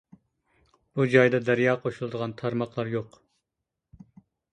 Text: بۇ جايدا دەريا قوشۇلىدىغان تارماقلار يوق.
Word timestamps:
بۇ 0.99 1.03
جايدا 1.15 1.39
دەريا 1.49 1.75
قوشۇلىدىغان 1.83 2.33
تارماقلار 2.39 2.89
يوق. 2.95 3.21